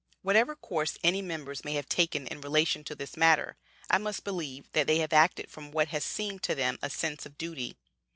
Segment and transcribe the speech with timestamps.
[0.23, 3.55] Whatever course any members may have taken in relation to this matter,
[3.87, 7.23] I must believe that they have acted from what has seemed to them a sense
[7.27, 7.77] of duty.